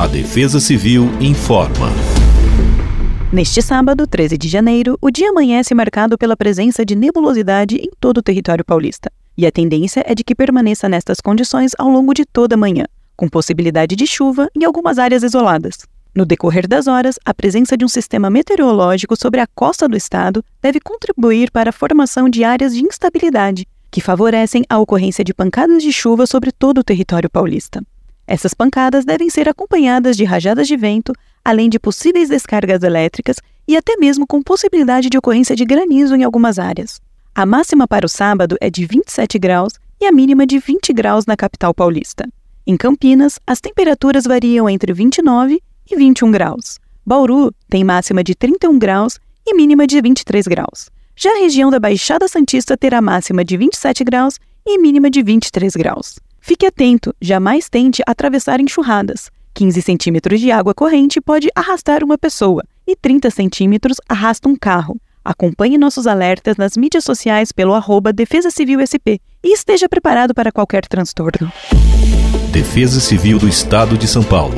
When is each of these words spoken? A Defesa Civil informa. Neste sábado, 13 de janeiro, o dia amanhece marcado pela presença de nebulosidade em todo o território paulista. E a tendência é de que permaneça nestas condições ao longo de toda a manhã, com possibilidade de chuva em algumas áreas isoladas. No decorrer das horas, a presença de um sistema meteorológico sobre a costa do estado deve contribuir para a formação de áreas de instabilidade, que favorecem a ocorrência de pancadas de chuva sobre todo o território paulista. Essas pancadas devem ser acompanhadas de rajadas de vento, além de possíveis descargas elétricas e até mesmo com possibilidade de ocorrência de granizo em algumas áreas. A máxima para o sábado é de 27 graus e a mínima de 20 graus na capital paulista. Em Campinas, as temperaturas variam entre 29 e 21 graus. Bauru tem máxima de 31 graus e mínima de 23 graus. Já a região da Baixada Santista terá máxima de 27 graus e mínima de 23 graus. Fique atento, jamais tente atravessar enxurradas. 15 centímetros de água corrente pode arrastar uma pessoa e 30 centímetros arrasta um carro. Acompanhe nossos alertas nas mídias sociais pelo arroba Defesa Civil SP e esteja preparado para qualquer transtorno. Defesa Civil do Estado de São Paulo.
A 0.00 0.06
Defesa 0.06 0.58
Civil 0.58 1.10
informa. 1.20 1.88
Neste 3.30 3.60
sábado, 3.60 4.06
13 4.06 4.38
de 4.38 4.48
janeiro, 4.48 4.96
o 4.98 5.10
dia 5.10 5.28
amanhece 5.28 5.74
marcado 5.74 6.16
pela 6.16 6.34
presença 6.34 6.86
de 6.86 6.96
nebulosidade 6.96 7.76
em 7.76 7.90
todo 8.00 8.16
o 8.16 8.22
território 8.22 8.64
paulista. 8.64 9.12
E 9.36 9.46
a 9.46 9.52
tendência 9.52 10.02
é 10.06 10.14
de 10.14 10.24
que 10.24 10.34
permaneça 10.34 10.88
nestas 10.88 11.20
condições 11.20 11.72
ao 11.78 11.90
longo 11.90 12.14
de 12.14 12.24
toda 12.24 12.54
a 12.54 12.56
manhã, 12.56 12.86
com 13.14 13.28
possibilidade 13.28 13.94
de 13.94 14.06
chuva 14.06 14.48
em 14.56 14.64
algumas 14.64 14.98
áreas 14.98 15.22
isoladas. 15.22 15.80
No 16.14 16.24
decorrer 16.24 16.66
das 16.66 16.86
horas, 16.86 17.16
a 17.22 17.34
presença 17.34 17.76
de 17.76 17.84
um 17.84 17.88
sistema 17.88 18.30
meteorológico 18.30 19.14
sobre 19.20 19.38
a 19.38 19.46
costa 19.46 19.86
do 19.86 19.98
estado 19.98 20.42
deve 20.62 20.80
contribuir 20.80 21.50
para 21.50 21.68
a 21.68 21.74
formação 21.74 22.26
de 22.26 22.42
áreas 22.42 22.74
de 22.74 22.82
instabilidade, 22.82 23.68
que 23.90 24.00
favorecem 24.00 24.64
a 24.66 24.78
ocorrência 24.78 25.22
de 25.22 25.34
pancadas 25.34 25.82
de 25.82 25.92
chuva 25.92 26.26
sobre 26.26 26.50
todo 26.52 26.78
o 26.78 26.84
território 26.84 27.28
paulista. 27.28 27.82
Essas 28.30 28.54
pancadas 28.54 29.04
devem 29.04 29.28
ser 29.28 29.48
acompanhadas 29.48 30.16
de 30.16 30.22
rajadas 30.22 30.68
de 30.68 30.76
vento, 30.76 31.12
além 31.44 31.68
de 31.68 31.80
possíveis 31.80 32.28
descargas 32.28 32.80
elétricas 32.84 33.38
e 33.66 33.76
até 33.76 33.96
mesmo 33.96 34.24
com 34.24 34.40
possibilidade 34.40 35.10
de 35.10 35.18
ocorrência 35.18 35.56
de 35.56 35.64
granizo 35.64 36.14
em 36.14 36.22
algumas 36.22 36.56
áreas. 36.56 37.00
A 37.34 37.44
máxima 37.44 37.88
para 37.88 38.06
o 38.06 38.08
sábado 38.08 38.56
é 38.60 38.70
de 38.70 38.86
27 38.86 39.36
graus 39.36 39.72
e 40.00 40.06
a 40.06 40.12
mínima 40.12 40.46
de 40.46 40.60
20 40.60 40.92
graus 40.92 41.26
na 41.26 41.36
capital 41.36 41.74
paulista. 41.74 42.24
Em 42.64 42.76
Campinas, 42.76 43.40
as 43.44 43.60
temperaturas 43.60 44.22
variam 44.22 44.70
entre 44.70 44.92
29 44.92 45.60
e 45.90 45.96
21 45.96 46.30
graus. 46.30 46.78
Bauru 47.04 47.52
tem 47.68 47.82
máxima 47.82 48.22
de 48.22 48.36
31 48.36 48.78
graus 48.78 49.18
e 49.44 49.56
mínima 49.56 49.88
de 49.88 50.00
23 50.00 50.46
graus. 50.46 50.88
Já 51.16 51.32
a 51.32 51.40
região 51.40 51.68
da 51.68 51.80
Baixada 51.80 52.28
Santista 52.28 52.76
terá 52.76 53.02
máxima 53.02 53.44
de 53.44 53.56
27 53.56 54.04
graus 54.04 54.38
e 54.64 54.78
mínima 54.78 55.10
de 55.10 55.20
23 55.20 55.74
graus. 55.74 56.20
Fique 56.40 56.66
atento, 56.66 57.14
jamais 57.20 57.68
tente 57.68 58.02
atravessar 58.06 58.60
enxurradas. 58.60 59.30
15 59.54 59.82
centímetros 59.82 60.40
de 60.40 60.50
água 60.50 60.74
corrente 60.74 61.20
pode 61.20 61.48
arrastar 61.54 62.02
uma 62.02 62.16
pessoa 62.16 62.64
e 62.86 62.96
30 62.96 63.30
centímetros 63.30 63.98
arrasta 64.08 64.48
um 64.48 64.56
carro. 64.56 65.00
Acompanhe 65.22 65.76
nossos 65.76 66.06
alertas 66.06 66.56
nas 66.56 66.76
mídias 66.76 67.04
sociais 67.04 67.52
pelo 67.52 67.74
arroba 67.74 68.12
Defesa 68.12 68.50
Civil 68.50 68.80
SP 68.80 69.20
e 69.44 69.52
esteja 69.52 69.88
preparado 69.88 70.34
para 70.34 70.50
qualquer 70.50 70.86
transtorno. 70.86 71.52
Defesa 72.50 73.00
Civil 73.00 73.38
do 73.38 73.46
Estado 73.46 73.98
de 73.98 74.08
São 74.08 74.22
Paulo. 74.22 74.56